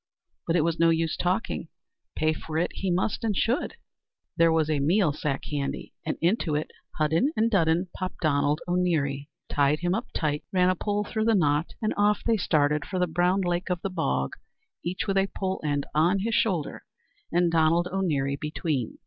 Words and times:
But 0.47 0.55
it 0.55 0.63
was 0.63 0.79
no 0.79 0.89
use 0.89 1.15
talking. 1.15 1.67
Pay 2.15 2.33
for 2.33 2.57
it 2.57 2.71
he 2.73 2.89
must, 2.89 3.23
and 3.23 3.35
should. 3.37 3.75
There 4.35 4.51
was 4.51 4.67
a 4.67 4.79
meal 4.79 5.13
sack 5.13 5.45
handy, 5.51 5.93
and 6.03 6.17
into 6.21 6.55
it 6.55 6.71
Hudden 6.97 7.31
and 7.37 7.51
Dudden 7.51 7.87
popped 7.95 8.19
Donald 8.21 8.61
O'Neary, 8.67 9.27
tied 9.47 9.81
him 9.81 9.93
up 9.93 10.07
tight, 10.11 10.43
ran 10.51 10.71
a 10.71 10.75
pole 10.75 11.03
through 11.03 11.25
the 11.25 11.35
knot, 11.35 11.75
and 11.83 11.93
off 11.97 12.23
they 12.25 12.37
started 12.37 12.83
for 12.83 12.97
the 12.97 13.05
Brown 13.05 13.41
Lake 13.41 13.69
of 13.69 13.83
the 13.83 13.91
Bog, 13.91 14.33
each 14.83 15.05
with 15.05 15.17
a 15.19 15.29
pole 15.37 15.61
end 15.63 15.85
on 15.93 16.17
his 16.21 16.33
shoulder, 16.33 16.83
and 17.31 17.51
Donald 17.51 17.87
O'Neary 17.91 18.39
between. 18.39 18.97